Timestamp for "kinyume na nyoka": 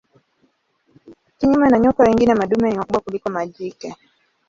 1.37-2.03